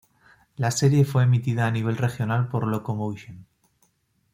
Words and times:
La 0.55 0.71
serie 0.71 1.05
fue 1.05 1.21
emitida 1.21 1.67
a 1.67 1.71
nivel 1.71 1.95
regional 1.95 2.47
por 2.47 2.65
Locomotion. 2.65 3.45